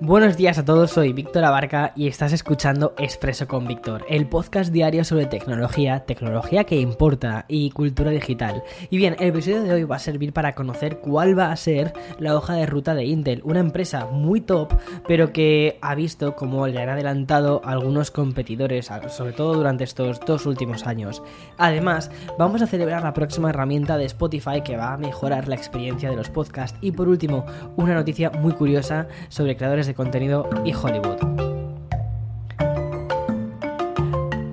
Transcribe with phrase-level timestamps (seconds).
[0.00, 4.72] Buenos días a todos, soy Víctor Abarca y estás escuchando Expreso con Víctor, el podcast
[4.72, 8.62] diario sobre tecnología, tecnología que importa y cultura digital.
[8.90, 11.92] Y bien, el episodio de hoy va a servir para conocer cuál va a ser
[12.20, 14.72] la hoja de ruta de Intel, una empresa muy top,
[15.08, 20.46] pero que ha visto cómo le han adelantado algunos competidores, sobre todo durante estos dos
[20.46, 21.24] últimos años.
[21.56, 26.08] Además, vamos a celebrar la próxima herramienta de Spotify que va a mejorar la experiencia
[26.08, 26.78] de los podcasts.
[26.80, 31.38] Y por último, una noticia muy curiosa sobre creadores de contenido y Hollywood.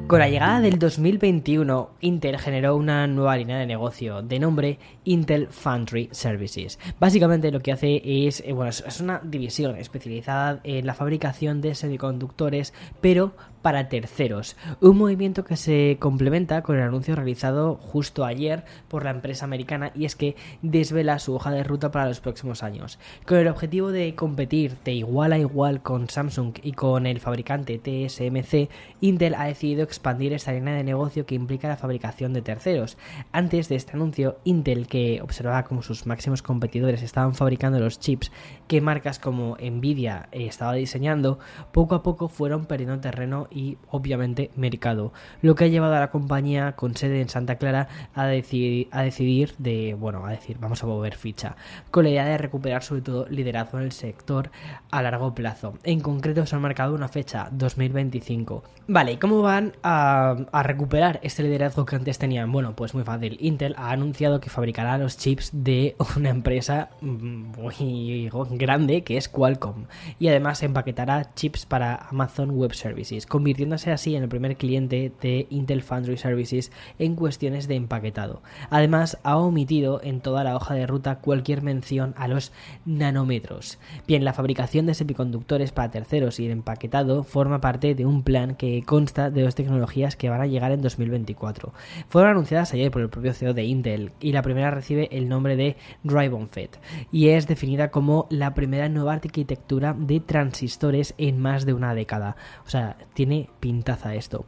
[0.08, 5.48] Con la llegada del 2021, Intel generó una nueva línea de negocio de nombre Intel
[5.48, 6.80] Foundry Services.
[7.00, 11.74] Básicamente lo que hace es, eh, bueno, es una división especializada en la fabricación de
[11.74, 13.34] semiconductores, pero
[13.66, 14.58] para terceros.
[14.80, 19.92] Un movimiento que se complementa con el anuncio realizado justo ayer por la empresa americana
[19.96, 23.00] y es que desvela su hoja de ruta para los próximos años.
[23.26, 27.80] Con el objetivo de competir de igual a igual con Samsung y con el fabricante
[27.80, 28.70] TSMC,
[29.02, 33.00] Intel ha decidido expandir esta línea de negocio que implica la fabricación de terceros.
[33.32, 38.32] Antes de este anuncio, Intel, que observaba como sus máximos competidores estaban fabricando los chips
[38.68, 41.40] que marcas como Nvidia eh, estaba diseñando,
[41.72, 46.12] poco a poco fueron perdiendo terreno y obviamente mercado, lo que ha llevado a la
[46.12, 50.84] compañía con sede en Santa Clara a decidir, a decidir de, bueno, a decir, vamos
[50.84, 51.56] a mover ficha,
[51.90, 54.52] con la idea de recuperar sobre todo liderazgo en el sector
[54.92, 55.78] a largo plazo.
[55.84, 58.64] En concreto se ha marcado una fecha, 2025.
[58.88, 62.52] Vale, ¿y cómo van a, recuperar este liderazgo que antes tenían?
[62.52, 63.38] Bueno, pues muy fácil.
[63.40, 69.30] Intel ha anunciado que fabricará los chips de una empresa mm, muy grande que es
[69.30, 69.86] Qualcomm
[70.20, 75.46] y además empaquetará chips para Amazon Web Services, convirtiéndose así en el primer cliente de
[75.52, 78.42] Intel Foundry Services en cuestiones de empaquetado.
[78.72, 82.52] Además, ha omitido en toda la hoja de ruta cualquier mención a los
[82.86, 83.78] nanómetros.
[84.08, 88.56] Bien, la fabricación de semiconductores para terceros y el empaquetado forma parte de un plan
[88.56, 91.72] que consta de dos tecnologías que van a llegar en 2024.
[92.10, 95.56] Fueron anunciadas ayer por el propio CEO de Intel y la primera recibe el nombre
[95.56, 96.80] de Drive FET
[97.12, 102.38] y es definida como la primera nueva arquitectura de transistores en más de una década.
[102.66, 104.46] O sea, tiene pintaza esto.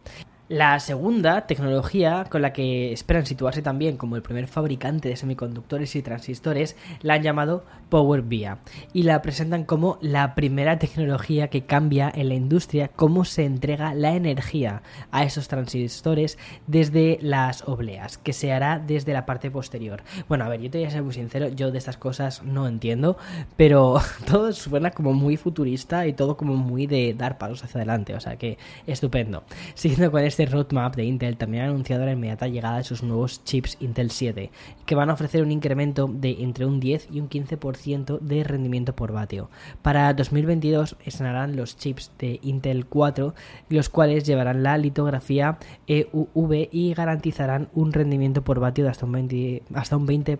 [0.50, 5.94] La segunda tecnología con la que esperan situarse también como el primer fabricante de semiconductores
[5.98, 8.60] y transistores la han llamado Power VIA
[8.94, 13.94] y la presentan como la primera tecnología que cambia en la industria cómo se entrega
[13.94, 20.02] la energía a esos transistores desde las obleas, que se hará desde la parte posterior.
[20.30, 22.70] Bueno, a ver, yo te voy a ser muy sincero, yo de estas cosas no
[22.70, 23.18] entiendo,
[23.58, 28.16] pero todo suena como muy futurista y todo como muy de dar pasos hacia adelante,
[28.16, 29.44] o sea que estupendo.
[29.74, 33.02] Siguiendo con este este roadmap de Intel también ha anunciado la inmediata llegada de sus
[33.02, 34.52] nuevos chips Intel 7,
[34.86, 38.96] que van a ofrecer un incremento de entre un 10 y un 15% de rendimiento
[38.96, 39.50] por vatio.
[39.82, 43.34] Para 2022 estrenarán los chips de Intel 4,
[43.70, 49.14] los cuales llevarán la litografía EUV y garantizarán un rendimiento por vatio de hasta un
[49.14, 50.38] 20%, hasta un 20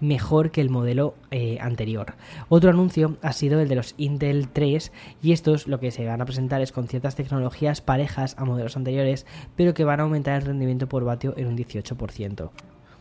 [0.00, 2.12] mejor que el modelo eh, anterior.
[2.50, 4.92] Otro anuncio ha sido el de los Intel 3
[5.22, 8.76] y estos lo que se van a presentar es con ciertas tecnologías parejas a modelos
[8.76, 9.26] anteriores anteriores,
[9.56, 12.50] pero que van a aumentar el rendimiento por vatio en un 18%.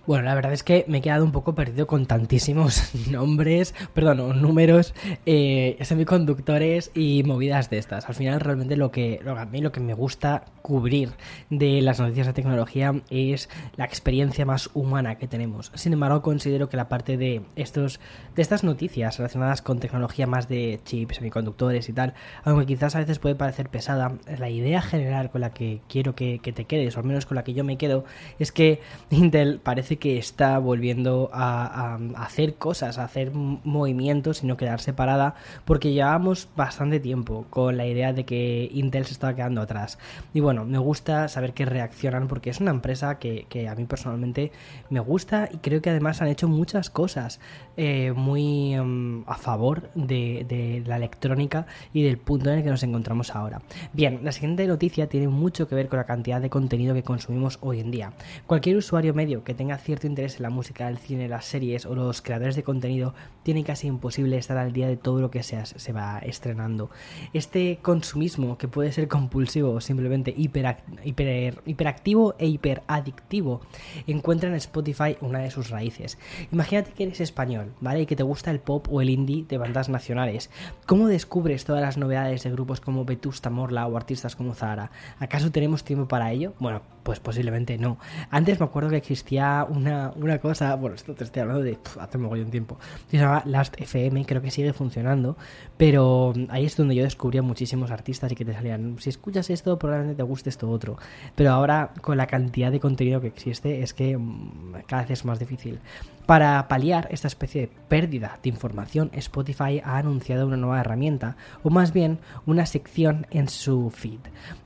[0.07, 4.41] Bueno, la verdad es que me he quedado un poco perdido con tantísimos nombres, perdón,
[4.41, 4.95] números,
[5.27, 8.09] eh, semiconductores y movidas de estas.
[8.09, 11.11] Al final, realmente lo que, lo, a mí lo que me gusta cubrir
[11.51, 15.71] de las noticias de tecnología es la experiencia más humana que tenemos.
[15.75, 17.99] Sin embargo, considero que la parte de estos,
[18.35, 22.99] de estas noticias relacionadas con tecnología más de chips, semiconductores y tal, aunque quizás a
[22.99, 26.97] veces puede parecer pesada, la idea general con la que quiero que, que te quedes,
[26.97, 28.03] o al menos con la que yo me quedo,
[28.39, 28.81] es que
[29.11, 35.35] Intel parece que está volviendo a, hacer cosas, a hacer movimientos y no quedar separada,
[35.65, 39.97] porque llevamos bastante tiempo con la idea de que Intel se estaba quedando atrás.
[40.33, 44.51] Y bueno, me gusta saber que reaccionan porque es una empresa que, a mí personalmente
[44.89, 47.39] me gusta y creo que además han hecho muchas cosas
[47.77, 52.83] eh, muy em, a favor de la electrónica y del punto en el que nos
[52.83, 53.61] encontramos ahora.
[53.93, 57.57] Bien, la siguiente noticia tiene mucho que ver con la cantidad de contenido que consumimos
[57.61, 58.13] hoy en día.
[58.47, 61.95] Cualquier usuario medio que tenga cierto interés en la música, el cine, las series o
[61.95, 63.13] los creadores de contenido,
[63.43, 66.89] tiene casi imposible estar al día de todo lo que se, va estrenando.
[67.33, 73.61] Este consumismo, que puede ser compulsivo o simplemente hiper, hiper, hiperactivo e hiperadictivo,
[74.07, 76.17] encuentra en Spotify una de sus raíces.
[76.51, 78.01] Imagínate que eres español, ¿vale?
[78.01, 80.49] Y que te gusta el pop o el indie de bandas nacionales.
[80.85, 84.91] ¿Cómo descubres todas las novedades de grupos como Vetusta Morla o artistas como Zahara?
[85.19, 86.53] ¿Acaso tenemos tiempo para ello?
[86.59, 87.97] Bueno, pues posiblemente no.
[88.29, 92.17] Antes me acuerdo que existía una, una cosa, bueno, esto te estoy hablando de hace
[92.17, 92.77] un tiempo,
[93.09, 95.37] se llama Last FM, creo que sigue funcionando,
[95.77, 99.77] pero ahí es donde yo descubría muchísimos artistas y que te salían, si escuchas esto,
[99.79, 100.97] probablemente te guste esto otro.
[101.35, 105.25] Pero ahora, con la cantidad de contenido que existe, es que mm, cada vez es
[105.25, 105.79] más difícil.
[106.25, 111.69] Para paliar esta especie de pérdida de información, Spotify ha anunciado una nueva herramienta, o
[111.69, 114.19] más bien una sección en su feed.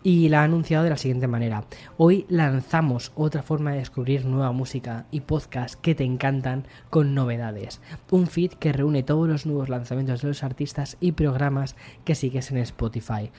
[0.03, 1.63] Y la ha anunciado de la siguiente manera.
[1.97, 7.81] Hoy lanzamos otra forma de descubrir nueva música y podcasts que te encantan con novedades.
[8.11, 11.75] Un feed que reúne todos los nuevos lanzamientos de los artistas y programas
[12.05, 13.31] que sigues en Spotify.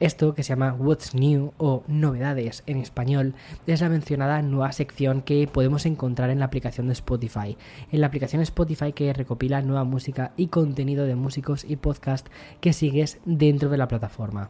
[0.00, 3.34] Esto, que se llama What's New o Novedades en español,
[3.66, 7.58] es la mencionada nueva sección que podemos encontrar en la aplicación de Spotify.
[7.92, 12.28] En la aplicación Spotify que recopila nueva música y contenido de músicos y podcast
[12.62, 14.48] que sigues dentro de la plataforma.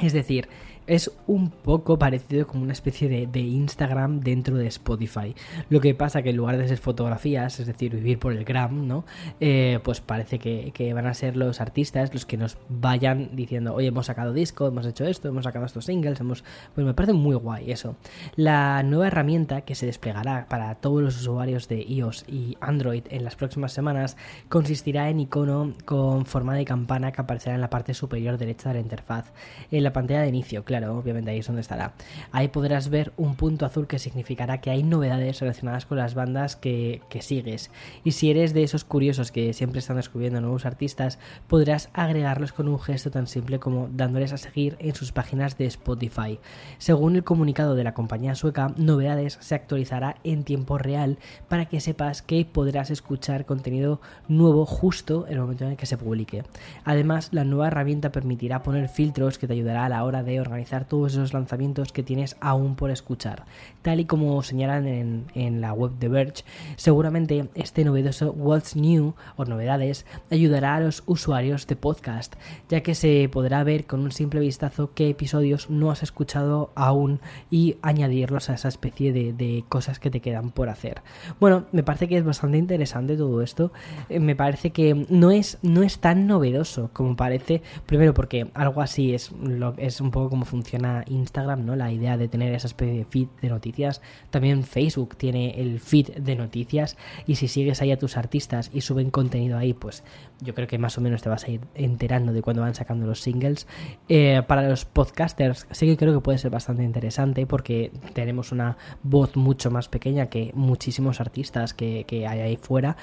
[0.00, 0.48] Es decir,
[0.86, 5.34] es un poco parecido como una especie de, Instagram dentro de Spotify.
[5.68, 8.86] Lo que pasa que en lugar de ser fotografías, es decir, vivir por el gram,
[8.86, 9.04] ¿no?
[9.40, 13.88] Eh, pues parece que, van a ser los artistas los que nos vayan diciendo, oye,
[13.88, 16.44] hemos sacado disco, hemos hecho esto, hemos sacado estos singles, hemos...
[16.74, 17.96] Pues me parece muy guay eso.
[18.36, 23.24] La nueva herramienta que se desplegará para todos los usuarios de iOS y Android en
[23.24, 24.16] las próximas semanas
[24.48, 28.74] consistirá en icono con forma de campana que aparecerá en la parte superior derecha de
[28.76, 29.32] la interfaz.
[29.70, 31.92] En la pantalla de inicio, claro, obviamente ahí es donde estará.
[32.32, 36.56] Ahí podrás ver un punto azul que significará que hay novedades relacionadas con las bandas
[36.56, 37.70] que, sigues.
[38.02, 42.66] Y si eres de esos curiosos que siempre están descubriendo nuevos artistas, podrás agregarlos con
[42.66, 46.40] un gesto tan simple como dándoles a seguir en sus páginas de Spotify.
[46.78, 51.18] Según el comunicado de la compañía sueca, Novedades se actualizará en tiempo real
[51.48, 55.86] para que sepas que podrás escuchar contenido nuevo justo en el momento en el que
[55.86, 56.42] se publique.
[56.84, 60.63] Además, la nueva herramienta permitirá poner filtros que te ayudará a la hora de organizar
[60.64, 63.44] todos esos lanzamientos que tienes aún por escuchar.
[63.82, 66.44] Tal y como señalan en, la web de Verge,
[66.76, 72.34] seguramente este novedoso What's New o novedades ayudará a los usuarios de podcast,
[72.68, 77.20] ya que se podrá ver con un simple vistazo qué episodios no has escuchado aún
[77.50, 81.02] y añadirlos a esa especie de, cosas que te quedan por hacer.
[81.40, 83.72] Bueno, me parece que es bastante interesante todo esto.
[84.08, 88.80] Eh, me parece que no es, no es tan novedoso como parece, primero porque algo
[88.80, 91.74] así es, lo, es un poco como funciona Instagram, ¿no?
[91.74, 94.00] La idea de tener esa especie de feed de noticias.
[94.30, 96.96] También Facebook tiene el feed de noticias
[97.26, 100.04] y si sigues ahí a tus artistas y suben contenido ahí, pues
[100.40, 103.04] yo creo que más o menos te vas a ir enterando de cuando van sacando
[103.04, 103.66] los singles.
[104.08, 108.76] Eh, para los podcasters sí que creo que puede ser bastante interesante porque tenemos una
[109.02, 112.96] voz mucho más pequeña que muchísimos artistas que, que hay ahí fuera,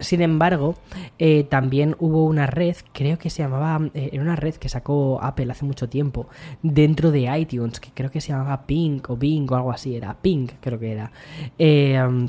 [0.00, 0.74] sin embargo,
[1.18, 5.20] eh, también hubo una red, creo que se llamaba, eh, era una red que sacó
[5.22, 6.26] Apple hace mucho tiempo,
[6.62, 10.14] dentro de iTunes, que creo que se llamaba Pink o Bing o algo así, era
[10.20, 11.12] Pink, creo que era.
[11.58, 12.28] Eh,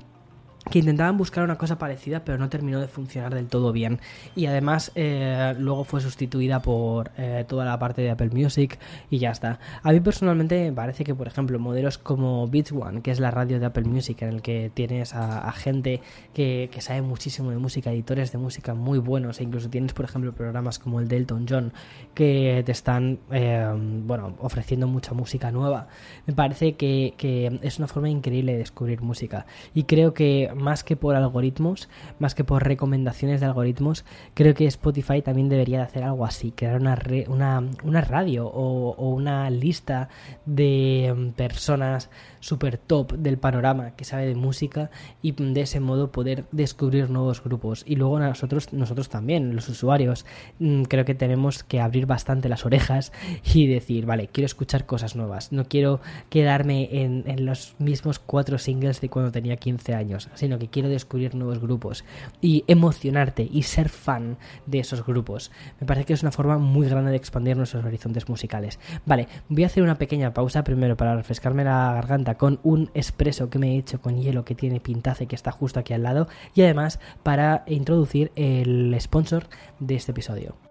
[0.70, 4.00] que intentaban buscar una cosa parecida pero no terminó de funcionar del todo bien.
[4.36, 8.78] Y además eh, luego fue sustituida por eh, toda la parte de Apple Music
[9.10, 9.60] y ya está.
[9.82, 13.32] A mí personalmente me parece que por ejemplo modelos como Beats One que es la
[13.32, 16.02] radio de Apple Music en el que tienes a, gente
[16.34, 20.34] que, sabe muchísimo de música editores de música muy buenos e incluso tienes por ejemplo
[20.34, 21.74] programas como el Delton John
[22.14, 23.72] que te están eh,
[24.06, 25.88] bueno ofreciendo mucha música nueva.
[26.26, 29.46] Me parece que, que es una forma increíble de descubrir música.
[29.74, 31.90] Y creo que más que por algoritmos,
[32.20, 36.52] más que por recomendaciones de algoritmos, creo que Spotify también debería de hacer algo así,
[36.52, 40.10] crear una, una, una, radio o, o, una lista
[40.46, 44.90] de mm, personas super top del panorama que sabe de música
[45.22, 47.84] y de ese modo poder descubrir nuevos grupos.
[47.86, 50.26] Y luego nosotros, nosotros también, los usuarios,
[50.60, 53.12] mm, creo que tenemos que abrir bastante las orejas
[53.54, 58.58] y decir, vale, quiero escuchar cosas nuevas, no quiero quedarme en, en los mismos cuatro
[58.58, 62.04] singles de cuando tenía 15 años, sino que quiero descubrir nuevos grupos
[62.42, 65.52] y emocionarte y ser fan de esos grupos.
[65.80, 68.80] Me parece que es una forma muy grande de expandir nuestros horizontes musicales.
[69.06, 73.52] Vale, voy a hacer una pequeña pausa primero para refrescarme la garganta con un espresso
[73.52, 76.04] que me he hecho con hielo que tiene pintaza y que está justo aquí al
[76.04, 79.46] lado y además para introducir el sponsor
[79.80, 80.71] de este episodio.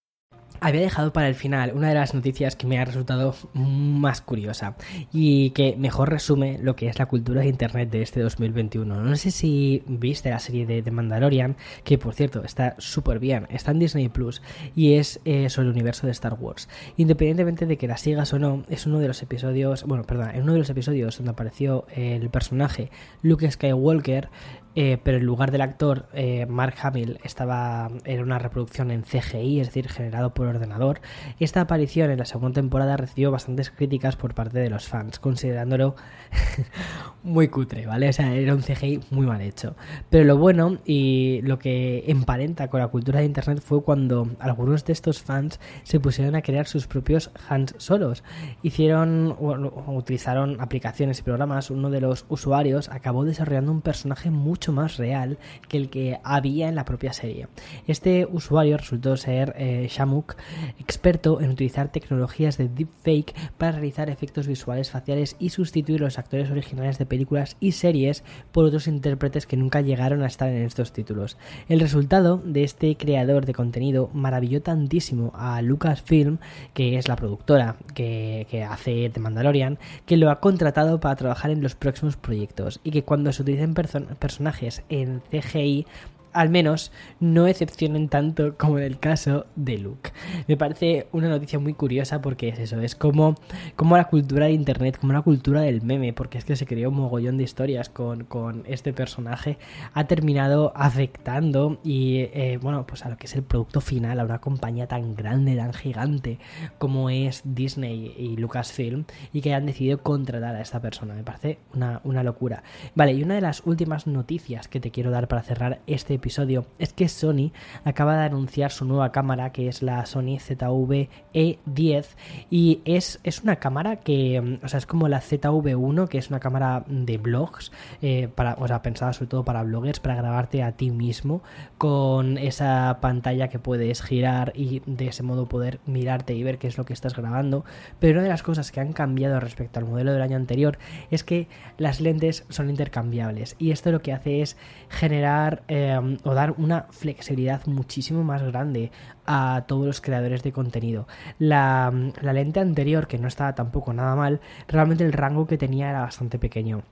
[0.61, 4.75] Había dejado para el final una de las noticias que me ha resultado más curiosa
[5.11, 9.01] y que mejor resume lo que es la cultura de Internet de este 2021.
[9.01, 13.47] No sé si viste la serie de The Mandalorian, que por cierto está súper bien,
[13.49, 14.43] está en Disney Plus
[14.75, 16.69] y es eh, sobre el universo de Star Wars.
[16.95, 20.43] Independientemente de que la sigas o no, es uno de los episodios, bueno, perdón, en
[20.43, 22.91] uno de los episodios donde apareció el personaje
[23.23, 24.29] Luke Skywalker,
[24.75, 29.59] eh, pero en lugar del actor eh, Mark Hamill estaba era una reproducción en CGI,
[29.59, 31.01] es decir, generado por ordenador.
[31.39, 35.95] Esta aparición en la segunda temporada recibió bastantes críticas por parte de los fans, considerándolo
[37.23, 38.09] muy cutre, ¿vale?
[38.09, 39.75] O sea, era un CGI muy mal hecho.
[40.09, 44.85] Pero lo bueno y lo que emparenta con la cultura de internet fue cuando algunos
[44.85, 48.23] de estos fans se pusieron a crear sus propios hands solos.
[48.63, 51.71] Hicieron o utilizaron aplicaciones y programas.
[51.71, 54.29] Uno de los usuarios acabó desarrollando un personaje
[54.69, 57.47] más real que el que había en la propia serie.
[57.87, 60.35] Este usuario resultó ser eh, Shamuk,
[60.79, 66.51] experto en utilizar tecnologías de deepfake para realizar efectos visuales faciales y sustituir los actores
[66.51, 70.93] originales de películas y series por otros intérpretes que nunca llegaron a estar en estos
[70.93, 71.37] títulos.
[71.67, 76.37] El resultado de este creador de contenido maravilló tantísimo a Lucasfilm,
[76.73, 81.63] que es la productora que, hace The Mandalorian, que lo ha contratado para trabajar en
[81.63, 84.50] los próximos proyectos y que cuando se utilicen personajes
[84.89, 85.85] en CGI
[86.33, 90.11] al menos no excepcionen tanto como en el caso de Luke.
[90.47, 93.35] Me parece una noticia muy curiosa porque es eso, es como,
[93.75, 96.89] como la cultura de Internet, como la cultura del meme, porque es que se creó
[96.89, 98.27] un mogollón de historias con,
[98.65, 99.57] este personaje,
[99.93, 104.25] ha terminado afectando y, eh, bueno, pues a lo que es el producto final, a
[104.25, 106.39] una compañía tan grande, tan gigante
[106.77, 111.13] como es Disney y Lucasfilm, y que han decidido contratar a esta persona.
[111.13, 112.63] Me parece una, una locura.
[112.95, 116.65] Vale, y una de las últimas noticias que te quiero dar para cerrar este episodio
[116.79, 117.51] es que Sony
[117.83, 122.05] acaba de anunciar su nueva cámara que es la Sony ZV-E10
[122.49, 126.29] y es, es una cámara que, mm, o sea, es como la ZV1 que es
[126.29, 130.63] una cámara de blogs, eh, para, o sea, pensada sobre todo para bloggers, para grabarte
[130.63, 131.41] a ti mismo
[131.77, 136.67] con esa pantalla que puedes girar y de ese modo poder mirarte y ver qué
[136.67, 137.65] es lo que estás grabando.
[137.99, 140.77] Pero una de las cosas que han cambiado respecto al modelo del año anterior
[141.09, 141.47] es que
[141.77, 144.57] las lentes son intercambiables y esto lo que hace es
[144.89, 148.91] generar eh, o dar una flexibilidad muchísimo más grande
[149.25, 151.07] a todos los creadores de contenido.
[151.39, 151.91] La,
[152.21, 156.01] la lente anterior, que no estaba tampoco nada mal, realmente el rango que tenía era
[156.01, 156.83] bastante pequeño.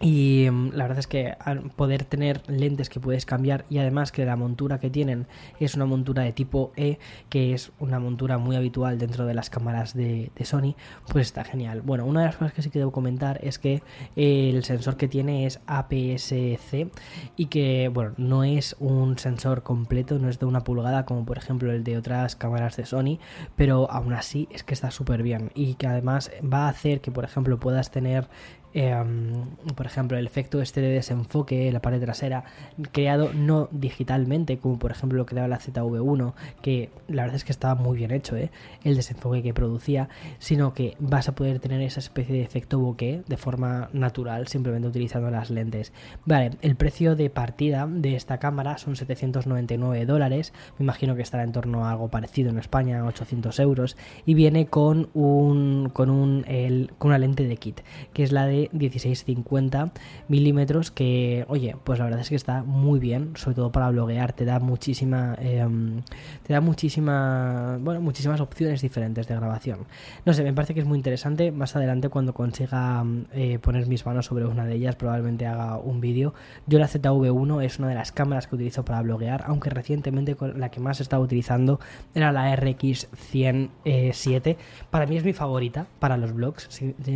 [0.00, 4.12] Y mm, la verdad es que al poder tener lentes que puedes cambiar y además
[4.12, 5.26] que la montura que tienen
[5.58, 9.50] es una montura de tipo E, que es una montura muy habitual dentro de las
[9.50, 10.74] cámaras de, Sony,
[11.12, 11.82] pues está genial.
[11.82, 13.82] Bueno, una de las cosas que sí que debo comentar es que
[14.16, 16.90] el sensor que tiene es APS-C
[17.36, 21.36] y que, bueno, no es un sensor completo, no es de una pulgada como por
[21.36, 23.18] ejemplo el de otras cámaras de Sony,
[23.54, 27.10] pero aún así es que está súper bien y que además va a hacer que,
[27.10, 28.28] por ejemplo, puedas tener
[28.72, 29.32] Em,
[29.74, 32.44] por ejemplo, el efecto este de desenfoque en la pared trasera,
[32.92, 37.52] creado no digitalmente, como por ejemplo lo creaba la ZV1, que la verdad es que
[37.52, 38.50] estaba muy bien hecho, ¿eh?
[38.84, 40.08] el desenfoque que producía,
[40.38, 44.88] sino que vas a poder tener esa especie de efecto bokeh de forma natural, simplemente
[44.88, 45.92] utilizando las lentes.
[46.24, 51.42] Vale, el precio de partida de esta cámara son 799 dólares, me imagino que estará
[51.42, 53.96] en torno a algo parecido en España, 800 euros,
[54.26, 56.44] y viene con un con un
[56.98, 57.80] con una lente de kit,
[58.12, 59.92] que es la de 16-50
[60.28, 64.32] milímetros que, oye, pues la verdad es que está muy bien, sobre todo para bloguear,
[64.32, 66.02] te da muchísima, em,
[66.46, 69.86] te da muchísima, bueno, muchísimas opciones diferentes de grabación.
[70.24, 71.52] No sé, me parece que es muy interesante.
[71.52, 76.00] Más adelante, cuando consiga eh, poner mis manos sobre una de ellas, probablemente haga un
[76.00, 76.34] vídeo.
[76.66, 80.70] Yo la ZV1 es una de las cámaras que utilizo para bloguear, aunque recientemente la
[80.70, 81.80] que más estaba utilizando
[82.14, 84.56] era la RX107.
[84.90, 86.68] Para mí es mi favorita para los blogs,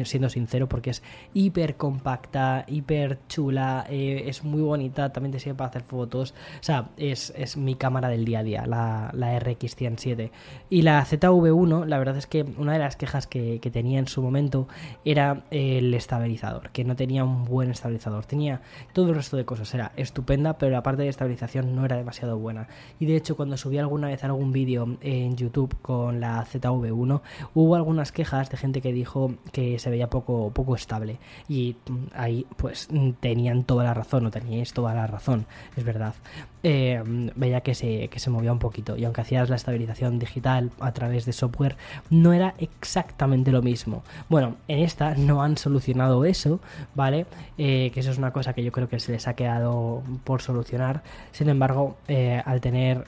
[0.05, 1.03] siendo sincero, porque es
[1.35, 6.33] hiper compacta, hiper chula, eh, es muy bonita, también te sirve para hacer fotos.
[6.61, 10.31] O sea, es, es mi cámara del día a día, la, la RX107.
[10.71, 14.07] Y la ZV1, la verdad es que una de las quejas que, que tenía en
[14.07, 14.69] su momento
[15.05, 18.25] era el estabilizador, que no tenía un buen estabilizador.
[18.25, 18.63] Tenía
[18.93, 22.39] todo el resto de cosas, era estupenda, pero la parte de estabilización no era demasiado
[22.39, 22.69] buena.
[23.01, 27.21] Y de hecho, cuando subí alguna vez algún vídeo en YouTube con la ZV1,
[27.55, 31.19] hubo algunas quejas de gente que dijo que se veía poco, poco estable.
[31.49, 32.89] Y mm, ahí, pues,
[33.21, 36.15] tenían toda la razón, o teníais toda la razón, es verdad.
[36.63, 37.03] Eh,
[37.37, 38.97] veía que se, que se movía un poquito.
[38.97, 41.77] Y aunque hacías la estabilización digital a través de software,
[42.09, 44.03] no era exactamente lo mismo.
[44.29, 46.61] Bueno, en esta no han solucionado eso,
[46.95, 47.27] ¿vale?
[47.59, 50.41] Eh, que eso es una cosa que yo creo que se les ha quedado por
[50.41, 51.03] solucionar.
[51.33, 53.05] Sin embargo, eh, al tener,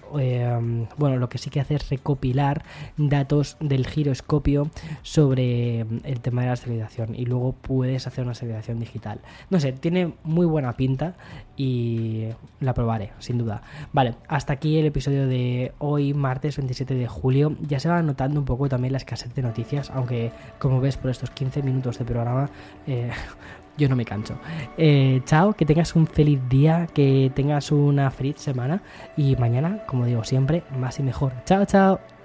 [0.99, 2.62] bueno, lo que sí que hace es recopilar
[2.96, 4.70] datos del giroscopio
[5.02, 9.21] sobre el tema de la estabilización y luego puedes hacer una estabilización digital.
[9.51, 11.15] No sé, tiene muy buena pinta
[11.57, 12.29] y
[12.61, 13.63] la probaré, sin duda.
[13.93, 17.57] Vale, hasta aquí el episodio de hoy, martes 27 de julio.
[17.63, 21.11] Ya se va notando un poco también la escasez de noticias, aunque como ves por
[21.11, 22.51] estos 15 minutos de programa,
[22.87, 23.11] eh,
[23.77, 24.39] yo no me canso.
[24.77, 28.83] Eh, chao, que tengas un feliz día, que tengas una feliz semana
[29.17, 31.33] y mañana, como digo siempre, más y mejor.
[31.45, 32.15] Chao, chao.